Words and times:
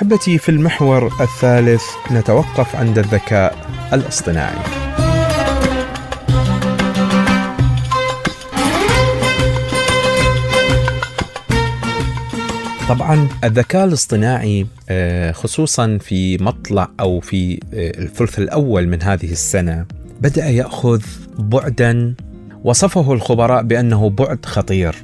احبتي 0.00 0.38
في 0.38 0.48
المحور 0.48 1.06
الثالث 1.20 1.82
نتوقف 2.12 2.76
عند 2.76 2.98
الذكاء 2.98 3.56
الاصطناعي. 3.92 4.58
طبعا 12.88 13.28
الذكاء 13.44 13.84
الاصطناعي 13.84 14.66
آه، 14.88 15.32
خصوصا 15.32 15.98
في 15.98 16.38
مطلع 16.38 16.88
أو 17.00 17.20
في 17.20 17.54
آه، 17.54 17.58
الثلث 17.74 18.38
الأول 18.38 18.88
من 18.88 19.02
هذه 19.02 19.32
السنة 19.32 19.86
بدأ 20.20 20.46
يأخذ 20.48 21.02
بعدا 21.38 22.14
وصفه 22.64 23.12
الخبراء 23.12 23.62
بأنه 23.62 24.10
بعد 24.10 24.46
خطير 24.46 24.96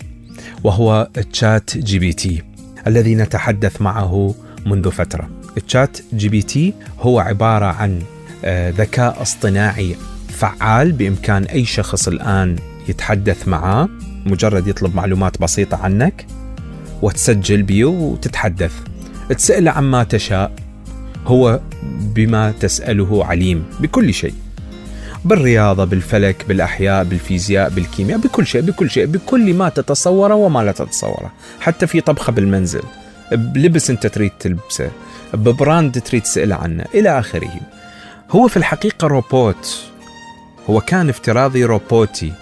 وهو 0.65 1.09
ChatGPT 1.33 2.42
الذي 2.87 3.15
نتحدث 3.15 3.83
معه 3.83 4.34
منذ 4.66 4.91
فترة. 4.91 5.29
ChatGPT 5.66 6.74
هو 7.01 7.20
عبارة 7.20 7.66
عن 7.66 8.02
آه، 8.45 8.70
ذكاء 8.70 9.23
اصطناعي 9.23 9.97
فعال 10.29 10.93
بإمكان 10.93 11.45
أي 11.45 11.65
شخص 11.65 12.09
الآن 12.09 12.57
يتحدث 12.88 13.48
معه 13.48 13.88
مجرد 14.27 14.66
يطلب 14.66 14.95
معلومات 14.95 15.41
بسيطة 15.41 15.77
عنك 15.77 16.27
وتسجل 17.02 17.62
بيه 17.62 17.84
وتتحدث. 17.84 18.73
تسأله 19.29 19.71
عما 19.71 20.05
تشاء 20.05 20.52
هو 21.27 21.60
بما 22.01 22.51
تسأله 22.60 23.24
عليم 23.24 23.65
بكل 23.80 24.15
شيء. 24.15 24.35
بالرياضة 25.24 25.85
بالفلك 25.85 26.45
بالأحياء 26.48 27.05
بالفيزياء 27.05 27.71
بالكيمياء 27.71 28.19
بكل 28.19 28.46
شيء 28.46 28.60
بكل 28.60 28.91
شيء 28.91 29.07
بكل 29.07 29.55
ما 29.55 29.69
تتصوره 29.69 30.35
وما 30.35 30.65
لا 30.65 30.73
تتصوره 30.73 31.33
حتى 31.60 31.87
في 31.87 32.01
طبخة 32.01 32.33
بالمنزل. 32.33 32.83
بلبس 33.32 33.91
انت 33.91 34.07
تريد 34.07 34.32
تلبسه 34.41 34.91
ب 35.35 35.46
brand 35.46 36.01
تريد 36.01 36.23
تسأل 36.23 36.52
عنه 36.52 36.85
إلى 36.95 37.19
آخره. 37.19 37.60
هو 38.30 38.49
في 38.49 38.57
الحقيقة 38.57 39.09
روبوت. 39.09 39.85
هو 40.71 40.80
كان 40.80 41.09
افتراضي 41.09 41.65
روبوتي. 41.65 42.33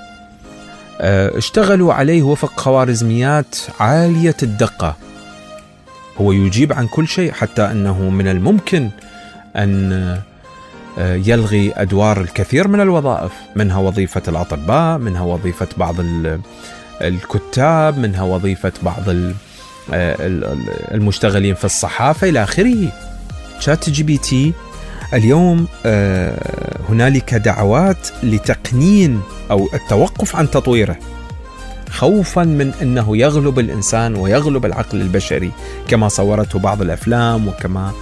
آه، 1.00 1.38
اشتغلوا 1.38 1.94
عليه 1.94 2.22
وفق 2.22 2.60
خوارزميات 2.60 3.56
عالية 3.80 4.36
الدقة. 4.42 4.96
هو 6.20 6.32
يجيب 6.32 6.72
عن 6.72 6.86
كل 6.86 7.08
شيء 7.08 7.32
حتى 7.32 7.62
أنه 7.62 8.10
من 8.10 8.28
الممكن 8.28 8.90
أن 9.56 9.92
آه، 10.98 11.14
يلغي 11.14 11.72
أدوار 11.76 12.20
الكثير 12.20 12.68
من 12.68 12.80
الوظائف 12.80 13.32
منها 13.56 13.78
وظيفة 13.78 14.22
الأطباء 14.28 14.98
منها 14.98 15.22
وظيفة 15.22 15.68
بعض 15.76 15.94
الكتاب 17.02 17.98
منها 17.98 18.22
وظيفة 18.22 18.72
بعض 18.82 19.08
المشتغلين 19.90 21.54
في 21.54 21.64
الصحافة. 21.64 22.28
إلى 22.28 22.42
آخره 22.42 22.92
ChatGPT 23.60 24.52
اليوم 25.14 25.66
هنالك 26.88 27.34
دعوات 27.34 28.08
لتقنين 28.22 29.20
أو 29.50 29.68
التوقف 29.74 30.36
عن 30.36 30.50
تطويره 30.50 30.96
خوفا 31.94 32.44
من 32.44 32.72
أنه 32.82 33.16
يغلب 33.16 33.58
الإنسان 33.58 34.16
ويغلب 34.16 34.66
العقل 34.66 35.00
البشري 35.00 35.50
كما 35.88 36.08
صورته 36.08 36.58
بعض 36.58 36.82
الأفلام 36.82 37.48
وكما 37.48 37.92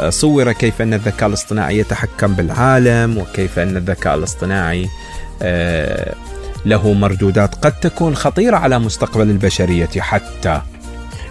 آه، 0.00 0.10
صور 0.10 0.52
كيف 0.52 0.82
أن 0.82 0.94
الذكاء 0.94 1.28
الاصطناعي 1.28 1.78
يتحكم 1.78 2.32
بالعالم 2.32 3.18
وكيف 3.18 3.58
أن 3.58 3.76
الذكاء 3.76 4.14
الاصطناعي 4.14 4.88
آه، 5.42 6.14
له 6.66 6.92
مردودات 6.92 7.54
قد 7.54 7.72
تكون 7.72 8.16
خطيرة 8.16 8.56
على 8.56 8.78
مستقبل 8.78 9.30
البشرية 9.30 9.88
حتى 9.98 10.62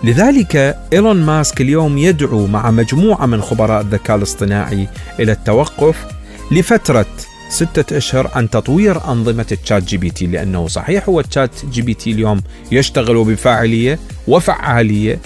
لذلك 0.03 0.77
إيلون 0.93 1.21
ماسك 1.21 1.61
اليوم 1.61 1.97
يدعو 1.97 2.47
مع 2.47 2.71
مجموعة 2.71 3.25
من 3.25 3.41
خبراء 3.41 3.81
الذكاء 3.81 4.17
الاصطناعي 4.17 4.87
إلى 5.19 5.31
التوقف 5.31 6.05
لفترة 6.51 7.05
ستة 7.49 7.97
أشهر 7.97 8.31
عن 8.35 8.49
تطوير 8.49 9.11
أنظمة 9.11 9.45
ال 9.51 9.83
ChatGPT 9.83 10.25
لأنه 10.27 10.67
صحيح 10.67 11.09
هو 11.09 11.19
ال 11.19 11.51
ChatGPT 11.71 12.11
اليوم 12.11 12.41
يشتغل 12.71 13.23
بفاعلية 13.23 13.99
وفعالية 14.27 15.19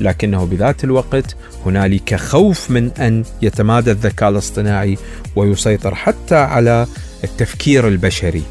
لكنه 0.00 0.44
بذات 0.44 0.84
الوقت 0.84 1.36
هنالك 1.66 2.14
خوف 2.14 2.70
من 2.70 2.90
أن 2.90 3.24
يتمادى 3.42 3.90
الذكاء 3.90 4.28
الاصطناعي 4.28 4.98
ويسيطر 5.36 5.94
حتى 5.94 6.36
على 6.36 6.86
التفكير 7.24 7.88
البشري 7.88 8.42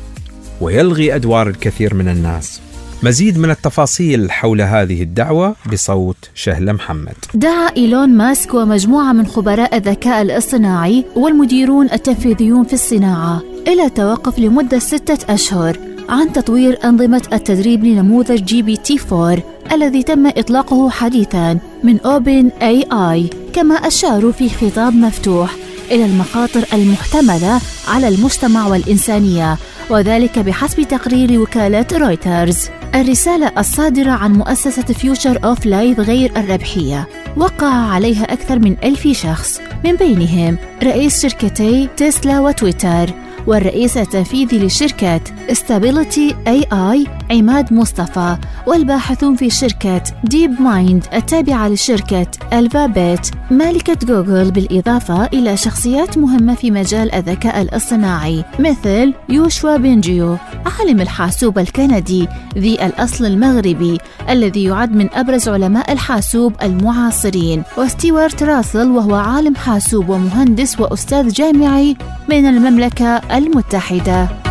ويلغي 0.62 1.16
أدوار 1.16 1.48
الكثير 1.48 1.94
من 1.94 2.08
الناس. 2.08 2.62
مزيد 3.04 3.38
من 3.38 3.50
التفاصيل 3.52 4.32
حول 4.32 4.62
هذه 4.62 5.02
الدعوة 5.02 5.56
بصوت 5.72 6.18
شهلة 6.36 6.72
محمد. 6.72 7.16
دعا 7.34 7.70
إيلون 7.78 8.10
ماسك 8.10 8.54
ومجموعة 8.54 9.14
من 9.14 9.28
خبراء 9.28 9.78
الذكاء 9.78 10.22
الاصطناعي 10.22 11.06
والمديرون 11.16 11.92
التنفيذيون 11.92 12.64
في 12.64 12.74
الصناعة 12.74 13.42
إلى 13.68 13.90
توقف 13.90 14.40
لمدة 14.40 14.80
ستة 14.80 15.34
أشهر 15.34 15.80
عن 16.10 16.34
تطوير 16.34 16.80
أنظمة 16.84 17.22
التدريب 17.34 17.84
لنموذج 17.84 18.44
GPT 18.44 19.00
4 19.12 19.38
الذي 19.72 20.04
تم 20.04 20.28
إطلاقه 20.28 20.90
حديثا 20.90 21.60
من 21.84 22.00
OpenAI 22.00 23.30
كما 23.54 23.76
أشاروا 23.76 24.32
في 24.32 24.50
خطاب 24.50 24.94
مفتوح 24.94 25.56
إلى 25.92 26.06
المخاطر 26.06 26.66
المحتملة 26.74 27.62
على 27.88 28.08
المجتمع 28.08 28.68
والإنسانية 28.68 29.58
وذلك 29.90 30.40
بحسب 30.40 30.84
تقرير 30.84 31.42
وكالة 31.42 31.86
رويترز. 31.94 32.70
الرسالة 32.96 33.52
الصادرة 33.58 34.12
عن 34.12 34.34
مؤسسة 34.34 34.82
Future 34.82 35.40
of 35.44 35.66
Life 35.66 36.00
غير 36.00 36.32
الربحية. 36.38 37.08
وقع 37.38 37.68
عليها 37.68 38.34
أكثر 38.34 38.60
من 38.60 38.76
ألف 38.84 39.08
شخص 39.08 39.62
من 39.86 39.96
بينهم 39.96 40.58
رئيس 40.84 41.22
شركتي 41.22 41.90
تسلا 41.98 42.40
وتويتر 42.40 43.10
والرئيس 43.48 43.98
التنفيذي 43.98 44.66
لشركة 44.66 45.22
Stability 45.50 46.34
AI 46.48 47.25
عماد 47.32 47.74
مصطفى 47.74 48.38
والباحثون 48.68 49.36
في 49.36 49.50
شركة 49.50 50.04
DeepMind 50.24 51.06
التابعة 51.14 51.68
لشركة 51.68 52.28
الفابيت 52.54 53.28
مالكة 53.52 53.98
جوجل 54.06 54.52
بالإضافة 54.52 55.26
إلى 55.26 55.58
شخصيات 55.58 56.18
مهمة 56.18 56.56
في 56.56 56.72
مجال 56.72 57.16
الذكاء 57.16 57.62
الاصطناعي 57.62 58.44
مثل 58.60 59.14
يوشوا 59.30 59.78
بنجيو 59.78 60.38
عالم 60.80 61.02
الحاسوب 61.02 61.60
الكندي 61.60 62.28
ذي 62.58 62.86
الأصل 62.86 63.26
المغربي 63.26 63.98
الذي 64.30 64.64
يعد 64.64 64.92
من 64.92 65.10
أبرز 65.14 65.50
علماء 65.50 65.92
الحاسوب 65.92 66.54
المعاصرين. 66.62 67.64
وستيوارت 67.78 68.44
راسل 68.44 68.88
وهو 68.88 69.16
عالم 69.16 69.56
حاسوب 69.56 70.10
ومهندس 70.10 70.80
وأستاذ 70.80 71.30
جامعي 71.30 71.98
من 72.30 72.46
المملكة 72.46 73.18
المتحدة. 73.18 74.45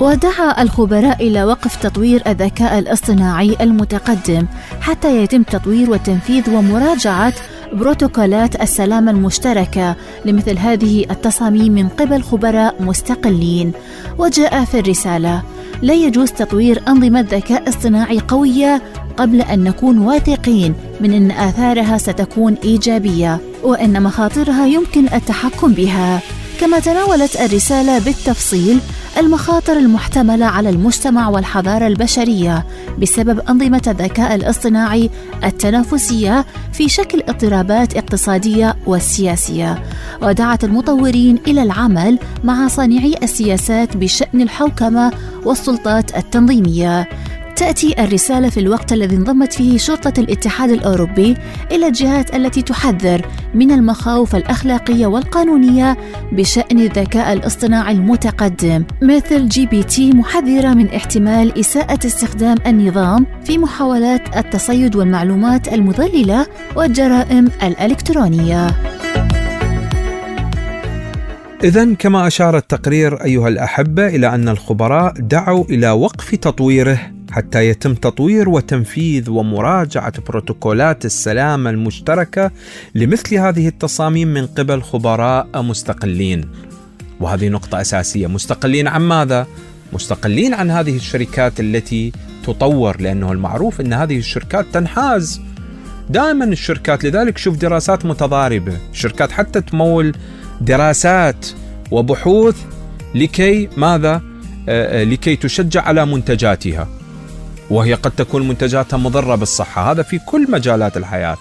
ودعا 0.00 0.62
الخبراء 0.62 1.26
إلى 1.26 1.44
وقف 1.44 1.76
تطوير 1.76 2.22
الذكاء 2.26 2.78
الاصطناعي 2.78 3.56
المتقدم 3.60 4.46
حتى 4.80 5.22
يتم 5.22 5.42
تطوير 5.42 5.90
وتنفيذ 5.90 6.50
ومراجعة 6.50 7.32
بروتوكولات 7.72 8.62
السلامة 8.62 9.10
المشتركة 9.10 9.96
لمثل 10.24 10.58
هذه 10.58 11.04
التصاميم 11.10 11.72
من 11.72 11.88
قبل 11.88 12.22
خبراء 12.22 12.82
مستقلين. 12.82 13.72
وجاء 14.18 14.64
في 14.64 14.78
الرسالة 14.78 15.42
لا 15.82 15.94
يجوز 15.94 16.32
تطوير 16.32 16.82
أنظمة 16.88 17.20
ذكاء 17.20 17.68
اصطناعي 17.68 18.18
قوية 18.18 18.82
قبل 19.16 19.40
أن 19.40 19.64
نكون 19.64 19.98
واثقين 19.98 20.74
من 21.00 21.12
أن 21.12 21.30
آثارها 21.30 21.98
ستكون 21.98 22.56
إيجابية 22.64 23.40
وأن 23.62 24.02
مخاطرها 24.02 24.66
يمكن 24.66 25.06
التحكم 25.14 25.72
بها. 25.72 26.20
كما 26.60 26.78
تناولت 26.78 27.36
الرسالة 27.40 27.98
بالتفصيل 27.98 28.78
المخاطر 29.18 29.76
المحتملة 29.76 30.46
على 30.46 30.70
المجتمع 30.70 31.28
والحضارة 31.28 31.86
البشرية 31.86 32.66
بسبب 32.98 33.40
أنظمة 33.40 33.82
الذكاء 33.86 34.34
الاصطناعي 34.34 35.10
التنافسية 35.44 36.46
في 36.72 36.88
شكل 36.88 37.22
اضطرابات 37.28 37.96
اقتصادية 37.96 38.76
وسياسية. 38.86 39.82
ودعت 40.22 40.64
المطورين 40.64 41.38
إلى 41.46 41.62
العمل 41.62 42.18
مع 42.44 42.68
صانعي 42.68 43.14
السياسات 43.22 43.96
بشأن 43.96 44.40
الحوكمة 44.40 45.12
والسلطات 45.44 46.16
التنظيمية. 46.16 47.08
تأتي 47.56 48.04
الرسالة 48.04 48.50
في 48.50 48.60
الوقت 48.60 48.92
الذي 48.92 49.16
انضمت 49.16 49.52
فيه 49.52 49.78
شرطة 49.78 50.20
الاتحاد 50.20 50.70
الأوروبي 50.70 51.36
إلى 51.72 51.86
الجهات 51.86 52.34
التي 52.34 52.62
تحذر 52.62 53.26
من 53.54 53.70
المخاوف 53.70 54.36
الأخلاقية 54.36 55.06
والقانونية 55.06 55.96
بشأن 56.32 56.80
الذكاء 56.80 57.32
الاصطناعي 57.32 57.92
المتقدم 57.92 58.84
مثل 59.02 59.48
GPT 59.48 60.10
محذرة 60.10 60.74
من 60.74 60.88
احتمال 60.88 61.58
إساءة 61.58 62.06
استخدام 62.06 62.56
النظام 62.66 63.26
في 63.44 63.58
محاولات 63.58 64.36
التصيد 64.36 64.96
والمعلومات 64.96 65.68
المضللة 65.68 66.46
والجرائم 66.76 67.48
الإلكترونية. 67.62 68.70
إذا 71.64 71.94
كما 71.94 72.26
أشار 72.26 72.56
التقرير 72.56 73.24
أيها 73.24 73.48
الأحبة 73.48 74.06
إلى 74.06 74.34
أن 74.34 74.48
الخبراء 74.48 75.12
دعوا 75.18 75.64
إلى 75.64 75.90
وقف 75.90 76.34
تطويره 76.34 77.00
حتى 77.34 77.68
يتم 77.68 77.94
تطوير 77.94 78.48
وتنفيذ 78.48 79.30
ومراجعة 79.30 80.12
بروتوكولات 80.28 81.04
السلامه 81.04 81.70
المشتركة 81.70 82.50
لمثل 82.94 83.34
هذه 83.34 83.68
التصاميم 83.68 84.28
من 84.28 84.46
قبل 84.46 84.82
خبراء 84.82 85.62
مستقلين. 85.62 86.48
وهذه 87.20 87.48
نقطة 87.48 87.80
أساسية، 87.80 88.26
مستقلين 88.26 88.88
عن 88.88 89.02
ماذا؟ 89.02 89.46
مستقلين 89.92 90.54
عن 90.54 90.70
هذه 90.70 90.96
الشركات 90.96 91.60
التي 91.60 92.12
تطور 92.46 93.00
لأنه 93.00 93.32
المعروف 93.32 93.80
إن 93.80 93.92
هذه 93.92 94.18
الشركات 94.18 94.66
تنحاز 94.72 95.40
دائما 96.10 96.44
الشركات 96.44 97.04
لذلك 97.04 97.38
شوف 97.38 97.56
دراسات 97.56 98.06
متضاربة، 98.06 98.78
الشركات 98.92 99.32
حتى 99.32 99.60
تمول 99.60 100.14
دراسات 100.60 101.46
وبحوث 101.90 102.56
لكي 103.14 103.68
ماذا؟ 103.76 104.22
آه، 104.68 105.00
آه، 105.00 105.04
لكي 105.04 105.36
تشجع 105.36 105.82
على 105.82 106.06
منتجاتها. 106.06 107.03
وهي 107.70 107.94
قد 107.94 108.10
تكون 108.10 108.48
منتجاتها 108.48 108.96
مضرة 108.96 109.34
بالصحة، 109.34 109.92
هذا 109.92 110.02
في 110.02 110.18
كل 110.18 110.50
مجالات 110.50 110.96
الحياة. 110.96 111.38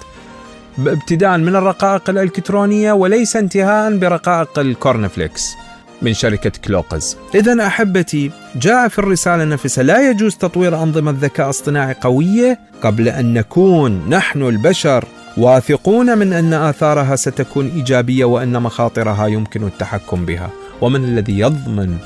ابتداء 0.80 1.38
من 1.38 1.56
الرقائق 1.56 2.10
الإلكترونية 2.10 2.92
وليس 2.92 3.36
انتهاء 3.36 3.98
برقائق 3.98 4.60
الكورنفليكس. 4.60 5.56
من 6.02 6.14
شركة 6.14 6.52
كلوقز 6.66 7.18
إذا 7.36 7.68
أحبتي 7.68 8.31
جاء 8.56 8.88
في 8.88 9.00
الرسالة 9.00 9.44
نفسها 9.44 9.84
لا 9.84 10.10
يجوز 10.10 10.36
تطوير 10.36 10.84
أنظمة 10.84 11.16
ذكاء 11.22 11.50
اصطناعي 11.50 11.96
قوية 12.02 12.60
قبل 12.81 13.08
أن 13.08 13.34
نكون 13.34 14.10
نحن 14.10 14.42
البشر 14.42 15.06
واثقون 15.38 16.18
من 16.18 16.34
أن 16.34 16.54
آثارها 16.54 17.16
ستكون 17.16 17.68
إيجابية 17.68 18.26
وأن 18.26 18.62
مخاطرها 18.62 19.28
يمكن 19.28 19.64
التحكم 19.64 20.26
بها 20.26 20.50
ومن 20.81 21.04
الذي 21.04 21.40
يضمن 21.40 21.98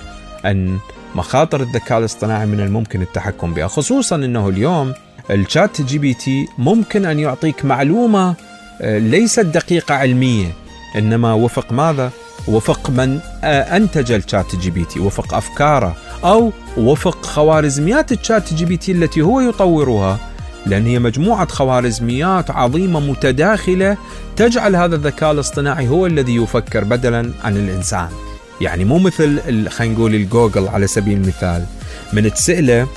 أن 0.46 0.78
مخاطر 1.18 1.62
الذكاء 1.62 2.00
الاصطناعي 2.00 2.46
من 2.46 2.60
الممكن 2.60 3.02
التحكم 3.02 3.54
بها 3.54 3.68
خصوصا 3.68 4.16
أنه 4.16 4.50
اليوم 4.50 4.94
ال 5.32 5.82
ChatGPT 5.82 6.48
ممكن 6.58 7.06
أن 7.06 7.20
يعطيك 7.20 7.66
معلومة 7.66 8.36
آه، 8.82 8.98
ليست 8.98 9.40
دقيقة 9.40 9.96
علمية 9.96 10.48
إنما 10.96 11.34
وفق 11.34 11.72
ماذا؟ 11.72 12.12
وفق 12.48 12.90
من 12.90 13.20
آه، 13.44 13.78
أنتج 13.78 14.12
ال 14.12 14.56
ChatGPT 14.56 15.00
وفق 15.00 15.34
أفكاره 15.34 15.96
أو 16.24 16.52
وفق 16.78 17.26
خوارزميات 17.26 18.12
ال 18.12 18.54
ChatGPT 18.54 18.92
التي 18.92 19.22
هو 19.22 19.40
يطورها 19.40 20.20
لأن 20.66 20.86
هي 20.86 21.00
مجموعة 21.00 21.48
خوارزميات 21.48 22.52
عظيمة 22.52 23.00
متداخلة 23.00 23.98
تجعل 24.36 24.76
هذا 24.76 24.96
الذكاء 24.96 25.32
الاصطناعي 25.32 25.88
هو 25.88 26.06
الذي 26.06 26.36
يفكر 26.36 26.84
بدلا 26.84 27.32
عن 27.44 27.58
الإنسان. 27.58 28.27
يعني 28.62 28.86
مو 28.86 29.00
مثل 29.00 29.70
خلينا 29.70 29.94
نقول 29.94 30.16
الجوجل 30.16 30.68
على 30.68 30.88
سبيل 30.88 31.18
المثال 31.18 31.66
من 32.14 32.34
تسأله 32.34 32.88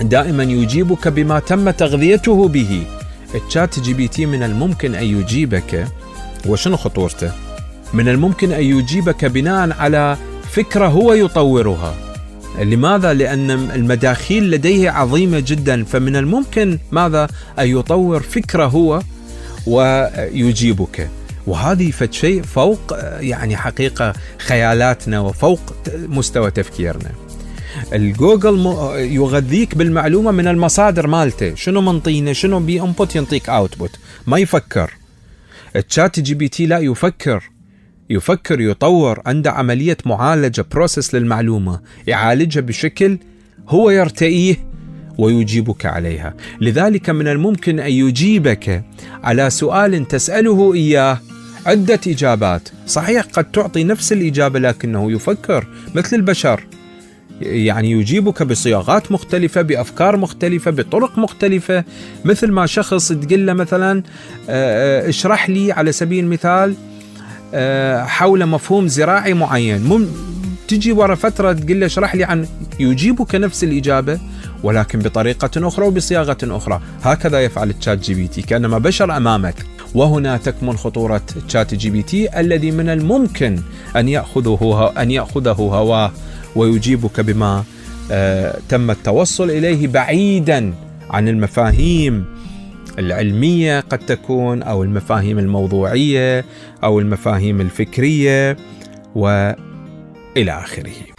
دائما 0.00 0.42
يجيبك 0.42 1.08
بما 1.08 1.38
تم 1.38 1.70
تغذيته 1.70 2.48
به. 2.48 2.82
ال 3.34 3.80
ChatGPT 3.80 4.26
من 4.26 4.42
الممكن 4.42 4.94
أن 4.94 5.04
يجيبك 5.04 5.88
وشنو 6.46 6.76
خطورته؟ 6.76 7.32
من 7.94 8.08
الممكن 8.08 8.52
أن 8.52 8.62
يجيبك 8.62 9.24
بناء 9.24 9.72
على 9.78 10.16
فكرة 10.50 10.86
هو 10.86 11.12
يطورها 11.12 11.94
لماذا؟ 12.60 13.12
لأن 13.12 13.50
المداخيل 13.50 14.50
لديه 14.50 14.90
عظيمة 14.90 15.40
جدا 15.40 15.84
فمن 15.84 16.16
الممكن 16.16 16.78
ماذا؟ 16.92 17.28
أن 17.58 17.68
يطور 17.78 18.22
فكرة 18.22 18.66
هو 18.66 19.02
ويجيبك 19.66 21.08
وهذه 21.46 21.90
فد 21.90 22.12
شيء 22.12 22.42
فوق 22.42 22.96
يعني 23.20 23.56
حقيقة 23.56 24.12
خيالاتنا 24.38 25.20
وفوق 25.20 25.60
مستوى 25.94 26.50
تفكيرنا. 26.50 27.10
الجوجل 27.92 28.58
يغذيك 28.96 29.74
بالمعلومة 29.74 30.30
من 30.30 30.48
المصادر 30.48 31.06
مالته. 31.06 31.54
شنو 31.54 31.80
منطينا 31.80 32.32
شنو 32.32 32.60
بي 32.60 32.80
input 32.80 33.16
ينطيك 33.16 33.48
output 33.48 33.90
ما 34.26 34.38
يفكر. 34.38 34.90
ال 35.76 36.20
ChatGPT 36.20 36.66
لا 36.66 36.78
يفكر. 36.78 37.50
يفكر 38.10 38.60
يطور 38.60 39.22
عنده 39.26 39.52
عملية 39.52 39.96
معالجة 40.06 40.64
process 40.72 41.14
للمعلومة. 41.14 41.80
يعالجها 42.06 42.60
بشكل 42.60 43.18
هو 43.68 43.90
يرتئيه 43.90 44.56
ويجيبك 45.18 45.86
عليها. 45.86 46.34
لذلك 46.60 47.10
من 47.10 47.28
الممكن 47.28 47.80
أن 47.80 47.92
يجيبك 47.92 48.84
على 49.24 49.50
سؤال 49.50 50.08
تسأله 50.08 50.74
إياه 50.74 51.20
عدة 51.66 52.00
إجابات. 52.06 52.68
صحيح 52.86 53.24
قد 53.32 53.44
تعطي 53.44 53.84
نفس 53.84 54.12
الإجابة 54.12 54.58
لكنه 54.58 55.12
يفكر 55.12 55.66
مثل 55.94 56.16
البشر. 56.16 56.64
يعني 57.40 57.90
يجيبك 57.90 58.42
بصياغات 58.42 59.12
مختلفة 59.12 59.62
بأفكار 59.62 60.16
مختلفة 60.16 60.70
بطرق 60.70 61.18
مختلفة. 61.18 61.84
مثل 62.24 62.50
ما 62.50 62.66
شخص 62.66 63.12
تقول 63.12 63.46
له 63.46 63.52
مثلا 63.52 64.02
آه، 64.48 65.06
آه، 65.06 65.08
اشرح 65.08 65.50
لي 65.50 65.72
على 65.72 65.92
سبيل 65.92 66.24
المثال 66.24 66.74
آه، 67.54 68.04
حول 68.04 68.46
مفهوم 68.46 68.88
زراعي 68.88 69.34
معين. 69.34 69.80
مم 69.80 70.06
تجي 70.68 70.92
ورا 70.92 71.14
فترة 71.14 71.52
تقول 71.52 71.80
له 71.80 71.86
اشرح 71.86 72.14
لي 72.14 72.24
عن 72.24 72.46
يجيبك 72.80 73.34
نفس 73.34 73.64
الإجابة 73.64 74.18
ولكن 74.62 74.98
بطريقة 74.98 75.68
أخرى 75.68 75.86
وبصياغة 75.86 76.38
أخرى. 76.42 76.80
هكذا 77.02 77.40
يفعل 77.40 77.70
ال 77.70 77.98
ChatGPT 77.98 78.42
كأنما 78.42 78.78
بشر 78.78 79.16
أمامك. 79.16 79.71
وهنا 79.94 80.36
تكمن 80.36 80.76
خطورة 80.76 81.22
ChatGPT 81.48 82.40
الذي 82.40 82.70
من 82.70 82.88
الممكن 82.88 83.58
أن 83.96 84.08
يأخذه 84.08 84.92
أن 84.98 85.10
يأخذه 85.10 85.52
هواه 85.52 86.12
ويجيبك 86.56 87.20
بما 87.20 87.64
آه 88.12 88.58
تم 88.68 88.90
التوصل 88.90 89.50
إليه 89.50 89.88
بعيدا 89.88 90.74
عن 91.10 91.28
المفاهيم 91.28 92.24
العلمية 92.98 93.80
قد 93.80 93.98
تكون 93.98 94.62
أو 94.62 94.82
المفاهيم 94.82 95.38
الموضوعية 95.38 96.44
أو 96.84 97.00
المفاهيم 97.00 97.60
الفكرية 97.60 98.56
وإلى 99.14 99.56
آخره. 100.36 101.11